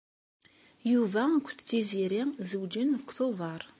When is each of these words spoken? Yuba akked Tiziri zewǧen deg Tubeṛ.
Yuba 0.91 1.21
akked 1.35 1.59
Tiziri 1.67 2.21
zewǧen 2.49 2.89
deg 2.99 3.09
Tubeṛ. 3.17 3.61